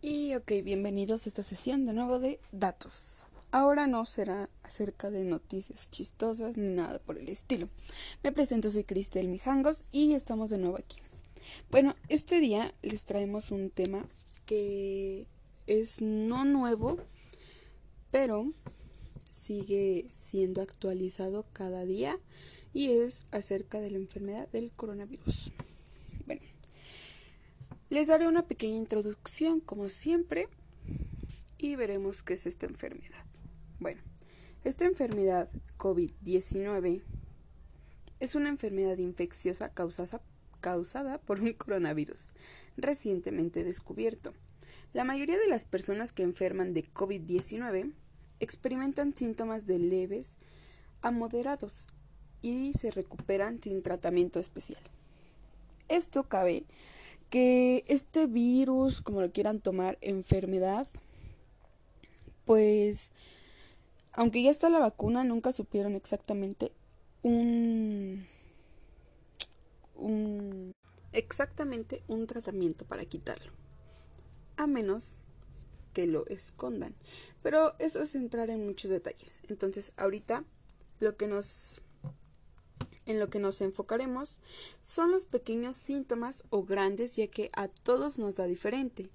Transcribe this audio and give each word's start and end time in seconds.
Y 0.00 0.36
ok, 0.36 0.52
bienvenidos 0.62 1.26
a 1.26 1.28
esta 1.28 1.42
sesión 1.42 1.84
de 1.84 1.92
nuevo 1.92 2.20
de 2.20 2.38
datos. 2.52 3.26
Ahora 3.50 3.88
no 3.88 4.04
será 4.04 4.48
acerca 4.62 5.10
de 5.10 5.24
noticias 5.24 5.90
chistosas 5.90 6.56
ni 6.56 6.68
nada 6.68 7.00
por 7.00 7.18
el 7.18 7.28
estilo. 7.28 7.68
Me 8.22 8.30
presento, 8.30 8.70
soy 8.70 8.84
Cristel 8.84 9.26
Mijangos 9.26 9.82
y 9.90 10.12
estamos 10.12 10.50
de 10.50 10.58
nuevo 10.58 10.78
aquí. 10.78 10.98
Bueno, 11.72 11.96
este 12.08 12.38
día 12.38 12.72
les 12.80 13.06
traemos 13.06 13.50
un 13.50 13.70
tema 13.70 14.06
que 14.46 15.26
es 15.66 16.00
no 16.00 16.44
nuevo, 16.44 16.98
pero 18.12 18.52
sigue 19.28 20.06
siendo 20.10 20.62
actualizado 20.62 21.44
cada 21.52 21.84
día 21.84 22.20
y 22.72 22.92
es 22.92 23.26
acerca 23.32 23.80
de 23.80 23.90
la 23.90 23.98
enfermedad 23.98 24.48
del 24.50 24.70
coronavirus. 24.70 25.50
Les 27.90 28.06
daré 28.06 28.28
una 28.28 28.46
pequeña 28.46 28.76
introducción 28.76 29.60
como 29.60 29.88
siempre 29.88 30.48
y 31.56 31.74
veremos 31.74 32.22
qué 32.22 32.34
es 32.34 32.44
esta 32.44 32.66
enfermedad. 32.66 33.24
Bueno, 33.80 34.02
esta 34.62 34.84
enfermedad 34.84 35.48
COVID-19 35.78 37.02
es 38.20 38.34
una 38.34 38.50
enfermedad 38.50 38.98
infecciosa 38.98 39.72
causada, 39.72 40.20
causada 40.60 41.18
por 41.18 41.40
un 41.40 41.54
coronavirus 41.54 42.34
recientemente 42.76 43.64
descubierto. 43.64 44.34
La 44.92 45.04
mayoría 45.04 45.38
de 45.38 45.48
las 45.48 45.64
personas 45.64 46.12
que 46.12 46.24
enferman 46.24 46.74
de 46.74 46.84
COVID-19 46.84 47.94
experimentan 48.38 49.16
síntomas 49.16 49.66
de 49.66 49.78
leves 49.78 50.36
a 51.00 51.10
moderados 51.10 51.86
y 52.42 52.74
se 52.74 52.90
recuperan 52.90 53.62
sin 53.62 53.82
tratamiento 53.82 54.40
especial. 54.40 54.82
Esto 55.88 56.24
cabe 56.24 56.64
que 57.30 57.84
este 57.88 58.26
virus, 58.26 59.00
como 59.00 59.20
lo 59.20 59.32
quieran 59.32 59.60
tomar, 59.60 59.98
enfermedad, 60.00 60.86
pues, 62.44 63.10
aunque 64.12 64.42
ya 64.42 64.50
está 64.50 64.68
la 64.68 64.78
vacuna, 64.78 65.24
nunca 65.24 65.52
supieron 65.52 65.94
exactamente 65.94 66.72
un, 67.22 68.26
un 69.94 70.72
exactamente 71.12 72.02
un 72.08 72.26
tratamiento 72.26 72.86
para 72.86 73.04
quitarlo. 73.04 73.52
A 74.56 74.66
menos 74.66 75.16
que 75.92 76.06
lo 76.06 76.26
escondan. 76.26 76.94
Pero 77.42 77.74
eso 77.78 78.02
es 78.02 78.14
entrar 78.14 78.50
en 78.50 78.64
muchos 78.64 78.90
detalles. 78.90 79.40
Entonces, 79.48 79.92
ahorita 79.96 80.44
lo 81.00 81.16
que 81.16 81.26
nos 81.26 81.80
en 83.08 83.18
lo 83.18 83.28
que 83.28 83.40
nos 83.40 83.60
enfocaremos 83.60 84.40
son 84.80 85.10
los 85.10 85.26
pequeños 85.26 85.74
síntomas 85.74 86.44
o 86.50 86.62
grandes, 86.64 87.16
ya 87.16 87.26
que 87.26 87.50
a 87.54 87.66
todos 87.66 88.18
nos 88.18 88.36
da 88.36 88.46
diferente, 88.46 89.10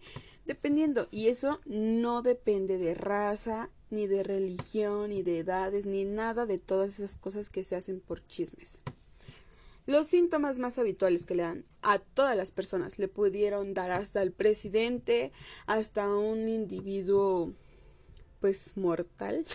dependiendo, 0.45 1.07
y 1.11 1.29
eso 1.29 1.61
no 1.65 2.21
depende 2.21 2.77
de 2.77 2.95
raza, 2.95 3.69
ni 3.89 4.07
de 4.07 4.23
religión, 4.23 5.11
ni 5.11 5.21
de 5.21 5.39
edades, 5.39 5.85
ni 5.85 6.03
nada 6.03 6.45
de 6.45 6.57
todas 6.57 6.99
esas 6.99 7.15
cosas 7.15 7.49
que 7.49 7.63
se 7.63 7.75
hacen 7.75 8.01
por 8.01 8.25
chismes. 8.27 8.79
Los 9.85 10.07
síntomas 10.07 10.59
más 10.59 10.79
habituales 10.79 11.25
que 11.25 11.35
le 11.35 11.43
dan 11.43 11.65
a 11.81 11.99
todas 11.99 12.37
las 12.37 12.51
personas 12.51 12.99
le 12.99 13.09
pudieron 13.09 13.73
dar 13.73 13.91
hasta 13.91 14.21
el 14.21 14.31
presidente, 14.31 15.31
hasta 15.67 16.07
un 16.07 16.47
individuo 16.47 17.53
pues 18.39 18.75
mortal 18.75 19.45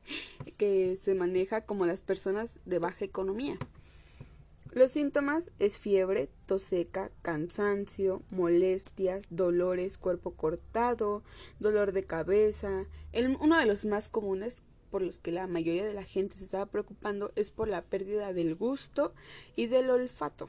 que 0.58 0.96
se 0.96 1.14
maneja 1.14 1.66
como 1.66 1.86
las 1.86 2.02
personas 2.02 2.58
de 2.66 2.78
baja 2.78 3.04
economía. 3.04 3.58
Los 4.78 4.92
síntomas 4.92 5.50
es 5.58 5.76
fiebre, 5.76 6.30
tos 6.46 6.62
seca, 6.62 7.10
cansancio, 7.22 8.22
molestias, 8.30 9.24
dolores, 9.28 9.98
cuerpo 9.98 10.34
cortado, 10.34 11.24
dolor 11.58 11.90
de 11.90 12.04
cabeza. 12.04 12.86
uno 13.40 13.58
de 13.58 13.66
los 13.66 13.84
más 13.86 14.08
comunes 14.08 14.62
por 14.92 15.02
los 15.02 15.18
que 15.18 15.32
la 15.32 15.48
mayoría 15.48 15.84
de 15.84 15.94
la 15.94 16.04
gente 16.04 16.36
se 16.36 16.44
estaba 16.44 16.66
preocupando 16.66 17.32
es 17.34 17.50
por 17.50 17.66
la 17.66 17.82
pérdida 17.82 18.32
del 18.32 18.54
gusto 18.54 19.12
y 19.56 19.66
del 19.66 19.90
olfato. 19.90 20.48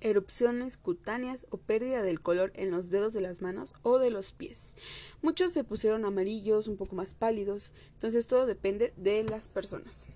Erupciones 0.00 0.78
cutáneas 0.78 1.44
o 1.50 1.58
pérdida 1.58 2.00
del 2.00 2.22
color 2.22 2.52
en 2.54 2.70
los 2.70 2.88
dedos 2.88 3.12
de 3.12 3.20
las 3.20 3.42
manos 3.42 3.74
o 3.82 3.98
de 3.98 4.08
los 4.08 4.32
pies. 4.32 4.74
Muchos 5.20 5.52
se 5.52 5.62
pusieron 5.62 6.06
amarillos, 6.06 6.68
un 6.68 6.78
poco 6.78 6.96
más 6.96 7.12
pálidos, 7.12 7.74
entonces 7.92 8.26
todo 8.26 8.46
depende 8.46 8.94
de 8.96 9.24
las 9.24 9.46
personas. 9.48 10.06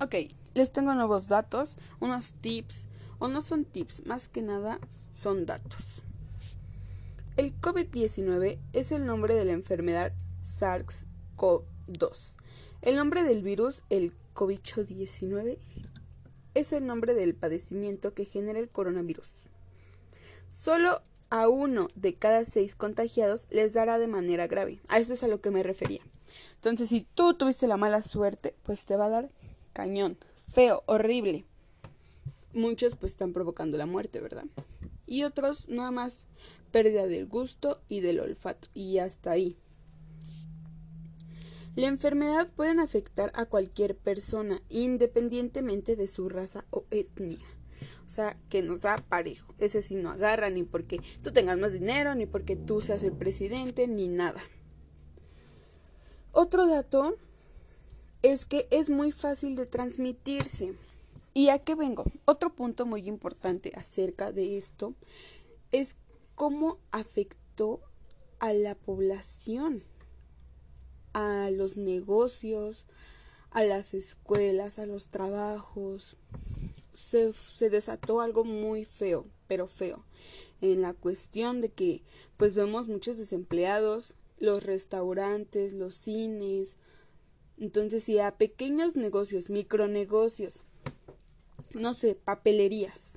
Ok, 0.00 0.16
les 0.56 0.72
tengo 0.72 0.94
nuevos 0.94 1.28
datos, 1.28 1.76
unos 2.00 2.32
tips, 2.40 2.86
o 3.18 3.28
no 3.28 3.42
son 3.42 3.66
tips, 3.66 4.06
más 4.06 4.26
que 4.26 4.40
nada 4.40 4.80
son 5.14 5.44
datos. 5.44 6.02
El 7.36 7.54
COVID-19 7.60 8.58
es 8.72 8.90
el 8.90 9.04
nombre 9.04 9.34
de 9.34 9.44
la 9.44 9.52
enfermedad 9.52 10.14
SARS-CoV-2. 10.40 12.16
El 12.80 12.96
nombre 12.96 13.22
del 13.22 13.42
virus, 13.42 13.82
el 13.90 14.14
COVID-19, 14.34 15.58
es 16.54 16.72
el 16.72 16.86
nombre 16.86 17.12
del 17.12 17.34
padecimiento 17.34 18.14
que 18.14 18.24
genera 18.24 18.58
el 18.58 18.70
coronavirus. 18.70 19.28
Solo 20.48 21.02
a 21.28 21.48
uno 21.48 21.88
de 21.96 22.14
cada 22.14 22.46
seis 22.46 22.74
contagiados 22.74 23.46
les 23.50 23.74
dará 23.74 23.98
de 23.98 24.08
manera 24.08 24.46
grave. 24.46 24.80
A 24.88 24.98
eso 25.00 25.12
es 25.12 25.22
a 25.22 25.28
lo 25.28 25.42
que 25.42 25.50
me 25.50 25.62
refería. 25.62 26.00
Entonces, 26.54 26.88
si 26.88 27.02
tú 27.02 27.34
tuviste 27.34 27.66
la 27.66 27.76
mala 27.76 28.00
suerte, 28.00 28.54
pues 28.62 28.86
te 28.86 28.96
va 28.96 29.06
a 29.06 29.10
dar 29.10 29.30
cañón, 29.74 30.16
feo, 30.46 30.82
horrible. 30.86 31.44
Muchos 32.52 32.96
pues 32.96 33.12
están 33.12 33.32
provocando 33.32 33.76
la 33.76 33.86
muerte, 33.86 34.20
¿verdad? 34.20 34.46
Y 35.06 35.24
otros 35.24 35.68
nada 35.68 35.90
más 35.90 36.26
pérdida 36.72 37.06
del 37.06 37.26
gusto 37.26 37.80
y 37.88 38.00
del 38.00 38.20
olfato. 38.20 38.68
Y 38.74 38.98
hasta 38.98 39.30
ahí. 39.30 39.56
La 41.76 41.88
enfermedad 41.88 42.48
puede 42.56 42.80
afectar 42.80 43.30
a 43.34 43.44
cualquier 43.44 43.96
persona, 43.96 44.62
independientemente 44.70 45.94
de 45.94 46.08
su 46.08 46.30
raza 46.30 46.64
o 46.70 46.86
etnia. 46.90 47.44
O 48.06 48.10
sea, 48.10 48.34
que 48.48 48.62
nos 48.62 48.82
da 48.82 48.96
parejo. 48.96 49.54
Ese 49.58 49.82
sí 49.82 49.94
no 49.94 50.10
agarra 50.10 50.48
ni 50.48 50.62
porque 50.62 51.00
tú 51.22 51.32
tengas 51.32 51.58
más 51.58 51.72
dinero, 51.72 52.14
ni 52.14 52.24
porque 52.24 52.56
tú 52.56 52.80
seas 52.80 53.02
el 53.02 53.12
presidente, 53.12 53.86
ni 53.88 54.08
nada. 54.08 54.42
Otro 56.32 56.66
dato 56.66 57.16
es 58.22 58.44
que 58.44 58.66
es 58.70 58.88
muy 58.88 59.12
fácil 59.12 59.56
de 59.56 59.66
transmitirse. 59.66 60.74
¿Y 61.34 61.50
a 61.50 61.58
qué 61.58 61.74
vengo? 61.74 62.04
Otro 62.24 62.54
punto 62.54 62.86
muy 62.86 63.06
importante 63.06 63.72
acerca 63.74 64.32
de 64.32 64.56
esto 64.56 64.94
es 65.70 65.96
cómo 66.34 66.78
afectó 66.92 67.80
a 68.38 68.52
la 68.52 68.74
población 68.74 69.84
a 71.16 71.50
los 71.50 71.78
negocios, 71.78 72.84
a 73.50 73.64
las 73.64 73.94
escuelas, 73.94 74.78
a 74.78 74.84
los 74.84 75.08
trabajos. 75.08 76.18
Se, 76.92 77.32
se, 77.32 77.70
desató 77.70 78.20
algo 78.20 78.44
muy 78.44 78.84
feo, 78.84 79.24
pero 79.48 79.66
feo, 79.66 80.04
en 80.60 80.82
la 80.82 80.92
cuestión 80.92 81.62
de 81.62 81.70
que 81.70 82.02
pues 82.36 82.54
vemos 82.54 82.86
muchos 82.86 83.16
desempleados, 83.16 84.14
los 84.38 84.64
restaurantes, 84.64 85.72
los 85.72 85.94
cines. 85.94 86.76
Entonces, 87.58 88.04
si 88.04 88.18
a 88.18 88.36
pequeños 88.36 88.96
negocios, 88.96 89.50
micronegocios, 89.50 90.62
no 91.74 91.94
sé, 91.94 92.14
papelerías, 92.14 93.14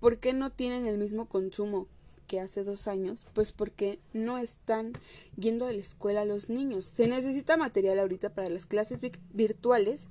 ¿por 0.00 0.18
qué 0.18 0.32
no 0.32 0.50
tienen 0.50 0.86
el 0.86 0.98
mismo 0.98 1.28
consumo 1.28 1.88
que 2.30 2.38
hace 2.38 2.62
dos 2.62 2.86
años, 2.86 3.26
pues 3.32 3.50
porque 3.50 3.98
no 4.12 4.38
están 4.38 4.92
yendo 5.36 5.66
a 5.66 5.72
la 5.72 5.80
escuela 5.80 6.24
los 6.24 6.48
niños. 6.48 6.84
Se 6.84 7.08
necesita 7.08 7.56
material 7.56 7.98
ahorita 7.98 8.32
para 8.34 8.48
las 8.48 8.66
clases 8.66 9.00
virtuales, 9.32 10.06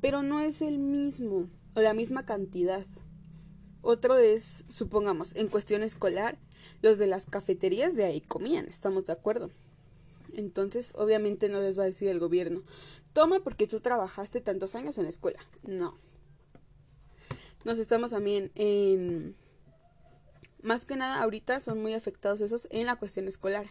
pero 0.00 0.22
no 0.22 0.38
es 0.38 0.62
el 0.62 0.78
mismo 0.78 1.50
o 1.74 1.80
la 1.80 1.92
misma 1.92 2.24
cantidad. 2.24 2.86
Otro 3.82 4.16
es, 4.16 4.64
supongamos, 4.68 5.34
en 5.34 5.48
cuestión 5.48 5.82
escolar, 5.82 6.38
los 6.82 6.98
de 6.98 7.08
las 7.08 7.26
cafeterías 7.26 7.96
de 7.96 8.04
ahí 8.04 8.20
comían, 8.20 8.66
estamos 8.66 9.06
de 9.06 9.14
acuerdo. 9.14 9.50
Entonces, 10.34 10.92
obviamente 10.94 11.48
no 11.48 11.60
les 11.60 11.78
va 11.78 11.82
a 11.82 11.86
decir 11.86 12.08
el 12.08 12.18
gobierno, 12.18 12.62
toma 13.12 13.40
porque 13.40 13.66
tú 13.66 13.80
trabajaste 13.80 14.40
tantos 14.40 14.74
años 14.74 14.98
en 14.98 15.04
la 15.04 15.10
escuela. 15.10 15.40
No. 15.62 15.98
Nos 17.64 17.78
estamos 17.78 18.10
también 18.10 18.52
en 18.54 19.36
más 20.66 20.84
que 20.84 20.96
nada, 20.96 21.22
ahorita 21.22 21.60
son 21.60 21.80
muy 21.80 21.94
afectados 21.94 22.40
esos 22.40 22.66
en 22.70 22.86
la 22.86 22.96
cuestión 22.96 23.28
escolar. 23.28 23.70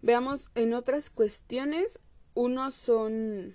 Veamos, 0.00 0.50
en 0.54 0.72
otras 0.72 1.10
cuestiones, 1.10 1.98
unos 2.34 2.74
son 2.74 3.54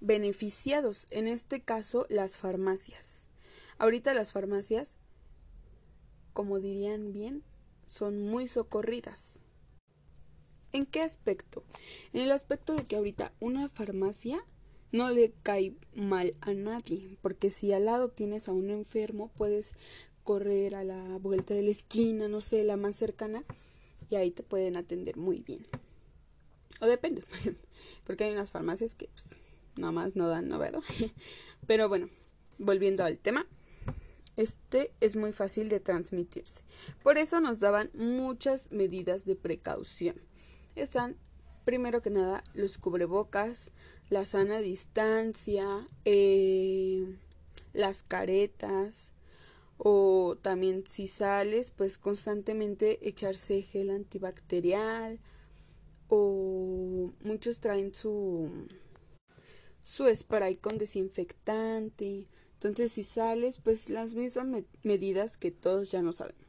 beneficiados, 0.00 1.06
en 1.10 1.26
este 1.26 1.62
caso 1.62 2.06
las 2.08 2.38
farmacias. 2.38 3.28
Ahorita 3.78 4.14
las 4.14 4.30
farmacias, 4.30 4.94
como 6.32 6.58
dirían 6.58 7.12
bien, 7.12 7.42
son 7.86 8.22
muy 8.22 8.46
socorridas. 8.46 9.40
¿En 10.72 10.86
qué 10.86 11.02
aspecto? 11.02 11.64
En 12.12 12.22
el 12.22 12.30
aspecto 12.30 12.74
de 12.74 12.84
que 12.84 12.96
ahorita 12.96 13.32
una 13.40 13.68
farmacia 13.68 14.44
no 14.92 15.10
le 15.10 15.32
cae 15.42 15.74
mal 15.94 16.34
a 16.40 16.52
nadie, 16.52 17.16
porque 17.22 17.50
si 17.50 17.72
al 17.72 17.86
lado 17.86 18.08
tienes 18.08 18.48
a 18.48 18.52
un 18.52 18.70
enfermo, 18.70 19.30
puedes 19.36 19.72
correr 20.24 20.74
a 20.74 20.84
la 20.84 21.18
vuelta 21.18 21.54
de 21.54 21.62
la 21.62 21.70
esquina, 21.70 22.28
no 22.28 22.40
sé, 22.40 22.62
la 22.64 22.76
más 22.76 22.96
cercana, 22.96 23.44
y 24.10 24.16
ahí 24.16 24.30
te 24.30 24.42
pueden 24.42 24.76
atender 24.76 25.16
muy 25.16 25.40
bien. 25.40 25.66
O 26.80 26.86
depende, 26.86 27.22
porque 28.04 28.24
hay 28.24 28.32
unas 28.32 28.50
farmacias 28.50 28.94
que 28.94 29.08
pues, 29.08 29.36
nada 29.76 29.92
más 29.92 30.16
no 30.16 30.28
dan, 30.28 30.48
¿no? 30.48 30.58
¿Verdad? 30.58 30.82
Pero 31.66 31.88
bueno, 31.88 32.08
volviendo 32.58 33.04
al 33.04 33.18
tema, 33.18 33.46
este 34.36 34.92
es 35.00 35.16
muy 35.16 35.32
fácil 35.32 35.68
de 35.68 35.80
transmitirse. 35.80 36.62
Por 37.02 37.18
eso 37.18 37.40
nos 37.40 37.58
daban 37.58 37.90
muchas 37.94 38.70
medidas 38.72 39.24
de 39.24 39.36
precaución. 39.36 40.29
Están, 40.80 41.16
primero 41.64 42.00
que 42.00 42.08
nada, 42.08 42.42
los 42.54 42.78
cubrebocas, 42.78 43.70
la 44.08 44.24
sana 44.24 44.60
distancia, 44.60 45.86
eh, 46.06 47.18
las 47.74 48.02
caretas, 48.02 49.12
o 49.76 50.38
también 50.40 50.86
si 50.86 51.06
sales, 51.06 51.70
pues 51.70 51.98
constantemente 51.98 53.06
echarse 53.06 53.62
gel 53.62 53.90
antibacterial, 53.90 55.20
o 56.08 57.12
muchos 57.24 57.60
traen 57.60 57.94
su 57.94 58.50
su 59.82 60.06
spray 60.14 60.56
con 60.56 60.78
desinfectante. 60.78 62.26
Entonces, 62.54 62.92
si 62.92 63.02
sales, 63.02 63.58
pues 63.58 63.90
las 63.90 64.14
mismas 64.14 64.64
medidas 64.82 65.36
que 65.36 65.50
todos 65.50 65.90
ya 65.90 66.00
no 66.00 66.12
sabemos. 66.12 66.40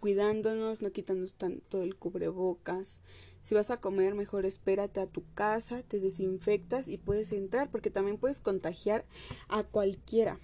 Cuidándonos, 0.00 0.82
no 0.82 0.90
quitándonos 0.90 1.34
tanto 1.34 1.82
el 1.82 1.96
cubrebocas. 1.96 3.00
Si 3.42 3.54
vas 3.54 3.70
a 3.70 3.80
comer, 3.80 4.14
mejor 4.14 4.46
espérate 4.46 5.00
a 5.00 5.06
tu 5.06 5.24
casa, 5.34 5.82
te 5.82 6.00
desinfectas 6.00 6.88
y 6.88 6.96
puedes 6.96 7.32
entrar, 7.32 7.70
porque 7.70 7.90
también 7.90 8.16
puedes 8.16 8.40
contagiar 8.40 9.04
a 9.48 9.64
cualquiera. 9.64 10.38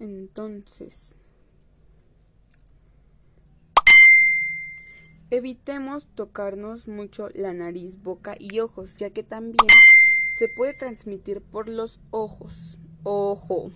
Entonces, 0.00 1.16
Evitemos 5.30 6.06
tocarnos 6.14 6.88
mucho 6.88 7.28
la 7.34 7.52
nariz, 7.52 8.02
boca 8.02 8.34
y 8.38 8.60
ojos, 8.60 8.96
ya 8.96 9.10
que 9.10 9.22
también 9.22 9.66
se 10.26 10.48
puede 10.48 10.72
transmitir 10.72 11.42
por 11.42 11.68
los 11.68 12.00
ojos. 12.10 12.78
Ojo. 13.02 13.70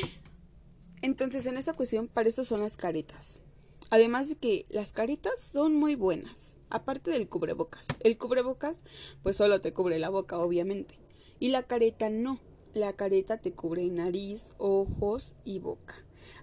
Entonces, 1.02 1.44
en 1.44 1.58
esta 1.58 1.74
cuestión, 1.74 2.08
para 2.08 2.30
eso 2.30 2.42
son 2.42 2.62
las 2.62 2.78
caretas. 2.78 3.42
Además 3.90 4.28
de 4.28 4.36
que 4.36 4.66
las 4.68 4.92
caretas 4.92 5.38
son 5.38 5.74
muy 5.74 5.94
buenas, 5.94 6.58
aparte 6.70 7.10
del 7.10 7.28
cubrebocas. 7.28 7.86
El 8.00 8.18
cubrebocas, 8.18 8.78
pues 9.22 9.36
solo 9.36 9.60
te 9.60 9.72
cubre 9.72 9.98
la 9.98 10.08
boca, 10.08 10.38
obviamente. 10.38 10.98
Y 11.38 11.48
la 11.48 11.62
careta 11.62 12.10
no. 12.10 12.40
La 12.74 12.92
careta 12.94 13.38
te 13.38 13.52
cubre 13.52 13.86
nariz, 13.88 14.50
ojos 14.58 15.34
y 15.44 15.60
boca. 15.60 15.94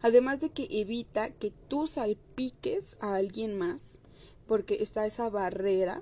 Además 0.01 0.39
de 0.39 0.49
que 0.49 0.67
evita 0.71 1.29
que 1.31 1.51
tú 1.67 1.87
salpiques 1.87 2.97
a 3.01 3.15
alguien 3.15 3.57
más 3.57 3.99
porque 4.47 4.81
está 4.81 5.05
esa 5.05 5.29
barrera. 5.29 6.01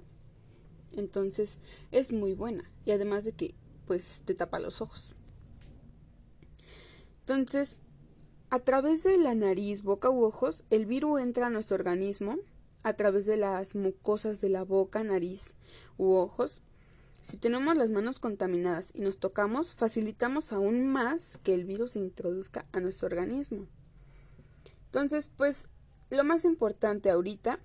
Entonces 0.94 1.58
es 1.92 2.12
muy 2.12 2.34
buena. 2.34 2.72
Y 2.86 2.92
además 2.92 3.26
de 3.26 3.34
que 3.34 3.56
pues 3.86 4.22
te 4.26 4.36
tapa 4.36 4.60
los 4.60 4.82
ojos. 4.82 5.16
Entonces, 7.22 7.78
a 8.51 8.59
través 8.59 9.03
de 9.03 9.18
la 9.18 9.33
nariz, 9.33 9.81
boca 9.81 10.09
u 10.09 10.25
ojos, 10.25 10.65
el 10.69 10.86
virus 10.86 11.21
entra 11.21 11.48
a 11.48 11.50
nuestro 11.50 11.75
organismo 11.75 12.38
a 12.83 12.94
través 12.94 13.25
de 13.25 13.38
las 13.38 13.75
mucosas 13.75 14.42
de 14.42 14.50
la 14.50 14.65
boca, 14.65 15.06
nariz 15.06 15.56
u 15.98 16.12
ojos. 16.15 16.62
Si 17.21 17.38
tenemos 17.38 17.77
las 17.77 17.92
manos 17.92 18.19
contaminadas 18.19 18.92
y 18.94 19.01
nos 19.01 19.19
tocamos, 19.19 19.74
facilitamos 19.75 20.51
aún 20.51 20.86
más 20.88 21.39
que 21.44 21.53
el 21.53 21.63
virus 21.63 21.92
se 21.92 22.00
introduzca 22.00 22.65
a 22.74 22.81
nuestro 22.81 23.07
organismo. 23.07 23.68
Entonces, 24.88 25.30
pues 25.38 25.69
lo 26.09 26.25
más 26.25 26.44
importante 26.44 27.09
ahorita 27.09 27.57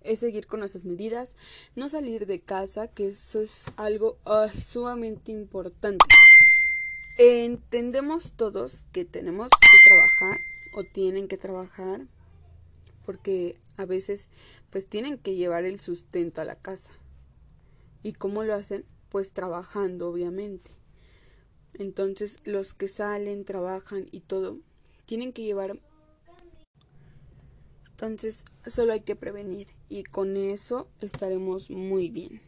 es 0.00 0.20
seguir 0.20 0.46
con 0.46 0.60
nuestras 0.60 0.86
medidas, 0.86 1.36
no 1.74 1.90
salir 1.90 2.24
de 2.24 2.40
casa, 2.40 2.88
que 2.88 3.08
eso 3.08 3.42
es 3.42 3.66
algo 3.76 4.16
sumamente 4.58 5.30
importante. 5.30 6.06
Entendemos 7.18 8.34
todos 8.34 8.84
que 8.92 9.04
tenemos 9.04 9.48
que 9.48 9.88
trabajar 9.88 10.40
o 10.74 10.84
tienen 10.84 11.28
que 11.28 11.38
trabajar 11.38 12.06
porque 13.04 13.58
a 13.76 13.86
veces 13.86 14.28
pues 14.70 14.86
tienen 14.86 15.16
que 15.16 15.34
llevar 15.34 15.64
el 15.64 15.80
sustento 15.80 16.40
a 16.40 16.44
la 16.44 16.56
casa. 16.56 16.92
¿Y 18.02 18.12
cómo 18.12 18.44
lo 18.44 18.54
hacen? 18.54 18.84
Pues 19.08 19.32
trabajando, 19.32 20.10
obviamente. 20.10 20.70
Entonces 21.74 22.38
los 22.44 22.74
que 22.74 22.88
salen, 22.88 23.44
trabajan 23.44 24.08
y 24.10 24.20
todo, 24.20 24.58
tienen 25.06 25.32
que 25.32 25.42
llevar 25.42 25.80
entonces, 27.96 28.44
solo 28.66 28.92
hay 28.92 29.00
que 29.00 29.16
prevenir 29.16 29.68
y 29.88 30.04
con 30.04 30.36
eso 30.36 30.86
estaremos 31.00 31.70
muy 31.70 32.10
bien. 32.10 32.42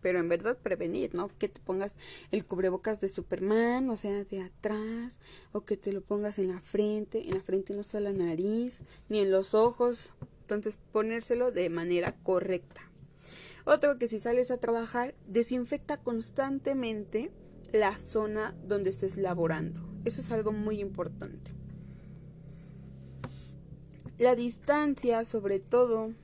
Pero 0.00 0.20
en 0.20 0.28
verdad 0.28 0.56
prevenir, 0.56 1.14
¿no? 1.14 1.30
Que 1.38 1.48
te 1.48 1.60
pongas 1.60 1.96
el 2.30 2.44
cubrebocas 2.44 3.00
de 3.00 3.08
Superman, 3.08 3.88
o 3.90 3.96
sea, 3.96 4.24
de 4.24 4.42
atrás, 4.42 5.18
o 5.52 5.64
que 5.64 5.76
te 5.76 5.92
lo 5.92 6.00
pongas 6.00 6.38
en 6.38 6.48
la 6.48 6.60
frente, 6.60 7.28
en 7.28 7.34
la 7.34 7.42
frente 7.42 7.74
no 7.74 7.80
está 7.80 8.00
la 8.00 8.12
nariz, 8.12 8.84
ni 9.08 9.20
en 9.20 9.30
los 9.30 9.54
ojos. 9.54 10.12
Entonces, 10.42 10.78
ponérselo 10.92 11.50
de 11.50 11.68
manera 11.68 12.16
correcta. 12.22 12.80
Otro 13.64 13.98
que 13.98 14.08
si 14.08 14.18
sales 14.18 14.50
a 14.50 14.58
trabajar, 14.58 15.14
desinfecta 15.26 15.98
constantemente 15.98 17.30
la 17.72 17.96
zona 17.98 18.56
donde 18.66 18.90
estés 18.90 19.18
laborando. 19.18 19.80
Eso 20.04 20.22
es 20.22 20.30
algo 20.30 20.52
muy 20.52 20.80
importante. 20.80 21.52
La 24.16 24.34
distancia, 24.34 25.24
sobre 25.24 25.60
todo, 25.60 26.14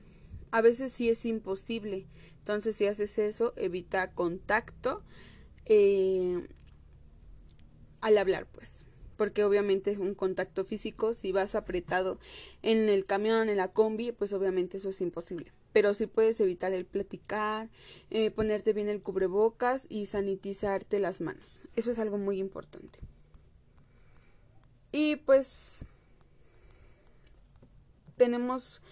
a 0.51 0.61
veces 0.61 0.91
sí 0.91 1.09
es 1.09 1.25
imposible. 1.25 2.07
Entonces, 2.45 2.75
si 2.75 2.85
haces 2.85 3.17
eso, 3.17 3.53
evita 3.57 4.11
contacto 4.11 5.01
eh, 5.65 6.47
al 8.01 8.19
hablar, 8.19 8.45
pues. 8.45 8.85
Porque 9.17 9.43
obviamente 9.43 9.89
es 9.89 9.97
un 9.97 10.13
contacto 10.13 10.63
físico. 10.63 11.15
Si 11.15 11.31
vas 11.31 11.55
apretado 11.55 12.19
en 12.61 12.87
el 12.87 13.07
camión, 13.07 13.49
en 13.49 13.57
la 13.57 13.69
combi, 13.69 14.11
pues 14.11 14.31
obviamente 14.31 14.77
eso 14.77 14.89
es 14.89 15.01
imposible. 15.01 15.53
Pero 15.73 15.95
sí 15.95 16.05
puedes 16.05 16.39
evitar 16.39 16.71
el 16.71 16.85
platicar, 16.85 17.71
eh, 18.11 18.29
ponerte 18.29 18.73
bien 18.73 18.89
el 18.89 19.01
cubrebocas 19.01 19.87
y 19.89 20.05
sanitizarte 20.05 20.99
las 20.99 21.21
manos. 21.21 21.63
Eso 21.75 21.89
es 21.89 21.97
algo 21.97 22.19
muy 22.19 22.37
importante. 22.37 22.99
Y 24.91 25.15
pues 25.15 25.83
tenemos 28.17 28.83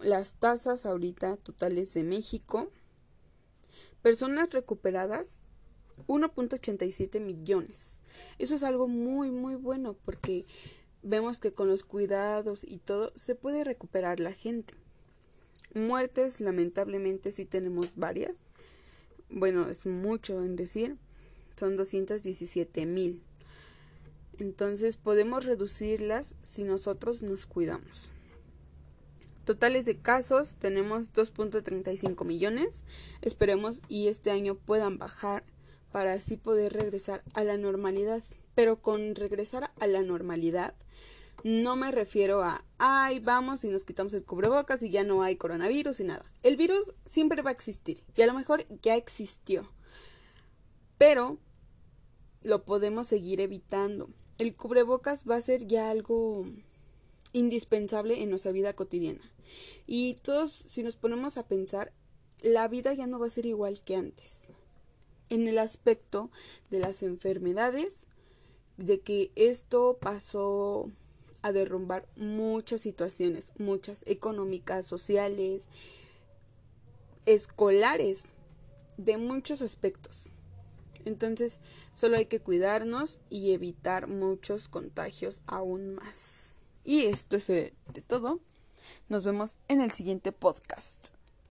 las 0.00 0.34
tasas 0.34 0.86
ahorita 0.86 1.36
totales 1.38 1.92
de 1.94 2.04
México. 2.04 2.70
Personas 4.02 4.50
recuperadas, 4.50 5.38
1.87 6.06 7.20
millones. 7.20 7.98
Eso 8.38 8.54
es 8.54 8.62
algo 8.62 8.88
muy, 8.88 9.30
muy 9.30 9.54
bueno 9.54 9.94
porque 10.04 10.46
vemos 11.02 11.40
que 11.40 11.52
con 11.52 11.68
los 11.68 11.84
cuidados 11.84 12.64
y 12.64 12.78
todo 12.78 13.12
se 13.14 13.34
puede 13.34 13.64
recuperar 13.64 14.20
la 14.20 14.32
gente. 14.32 14.74
Muertes, 15.74 16.40
lamentablemente, 16.40 17.30
sí 17.30 17.44
tenemos 17.44 17.92
varias. 17.96 18.38
Bueno, 19.28 19.68
es 19.68 19.86
mucho 19.86 20.42
en 20.42 20.56
decir. 20.56 20.96
Son 21.56 21.76
217 21.76 22.86
mil. 22.86 23.22
Entonces 24.38 24.96
podemos 24.96 25.44
reducirlas 25.44 26.34
si 26.42 26.64
nosotros 26.64 27.22
nos 27.22 27.46
cuidamos. 27.46 28.10
Totales 29.50 29.84
de 29.84 29.98
casos 29.98 30.54
tenemos 30.60 31.12
2.35 31.12 32.24
millones. 32.24 32.84
Esperemos 33.20 33.82
y 33.88 34.06
este 34.06 34.30
año 34.30 34.54
puedan 34.54 34.96
bajar 34.96 35.42
para 35.90 36.12
así 36.12 36.36
poder 36.36 36.72
regresar 36.72 37.24
a 37.34 37.42
la 37.42 37.56
normalidad. 37.56 38.22
Pero 38.54 38.80
con 38.80 39.16
regresar 39.16 39.72
a 39.80 39.86
la 39.88 40.02
normalidad 40.02 40.76
no 41.42 41.74
me 41.74 41.90
refiero 41.90 42.44
a, 42.44 42.64
ay, 42.78 43.18
vamos 43.18 43.64
y 43.64 43.70
nos 43.70 43.82
quitamos 43.82 44.14
el 44.14 44.22
cubrebocas 44.22 44.84
y 44.84 44.90
ya 44.90 45.02
no 45.02 45.24
hay 45.24 45.34
coronavirus 45.34 45.98
y 45.98 46.04
nada. 46.04 46.24
El 46.44 46.56
virus 46.56 46.94
siempre 47.04 47.42
va 47.42 47.50
a 47.50 47.54
existir 47.54 48.04
y 48.14 48.22
a 48.22 48.28
lo 48.28 48.34
mejor 48.34 48.64
ya 48.82 48.94
existió. 48.94 49.68
Pero 50.96 51.40
lo 52.42 52.64
podemos 52.64 53.08
seguir 53.08 53.40
evitando. 53.40 54.10
El 54.38 54.54
cubrebocas 54.54 55.24
va 55.28 55.34
a 55.34 55.40
ser 55.40 55.66
ya 55.66 55.90
algo 55.90 56.46
indispensable 57.32 58.22
en 58.22 58.30
nuestra 58.30 58.52
vida 58.52 58.74
cotidiana. 58.74 59.20
Y 59.86 60.14
todos, 60.22 60.52
si 60.52 60.82
nos 60.82 60.96
ponemos 60.96 61.36
a 61.36 61.46
pensar, 61.46 61.92
la 62.42 62.68
vida 62.68 62.92
ya 62.94 63.06
no 63.06 63.18
va 63.18 63.26
a 63.26 63.30
ser 63.30 63.46
igual 63.46 63.82
que 63.82 63.96
antes. 63.96 64.48
En 65.28 65.46
el 65.46 65.58
aspecto 65.58 66.30
de 66.70 66.78
las 66.80 67.02
enfermedades, 67.02 68.06
de 68.76 69.00
que 69.00 69.30
esto 69.36 69.98
pasó 70.00 70.90
a 71.42 71.52
derrumbar 71.52 72.08
muchas 72.16 72.80
situaciones, 72.80 73.52
muchas 73.58 74.02
económicas, 74.06 74.86
sociales, 74.86 75.68
escolares, 77.26 78.34
de 78.96 79.16
muchos 79.16 79.62
aspectos. 79.62 80.28
Entonces, 81.04 81.60
solo 81.94 82.16
hay 82.16 82.26
que 82.26 82.40
cuidarnos 82.40 83.18
y 83.30 83.52
evitar 83.52 84.08
muchos 84.08 84.68
contagios 84.68 85.40
aún 85.46 85.94
más. 85.94 86.59
Y 86.84 87.06
esto 87.06 87.36
es 87.36 87.46
de 87.46 88.02
todo. 88.06 88.40
Nos 89.08 89.24
vemos 89.24 89.58
en 89.68 89.80
el 89.80 89.90
siguiente 89.90 90.32
podcast. 90.32 91.08